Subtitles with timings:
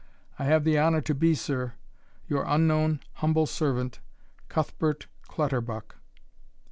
[0.39, 1.75] I have the honour to be, Sir,
[2.27, 3.99] Your unknown humble Servant,
[4.49, 5.97] Cuthbert Clutterbuck.